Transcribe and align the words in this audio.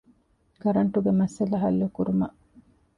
ކަރަންޓުގެ 0.61 1.11
މައްސަލަ 1.19 1.57
ޙައްލުކުރުމަށް 1.63 2.37